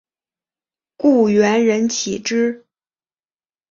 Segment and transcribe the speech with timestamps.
[0.97, 2.65] 故园人岂知？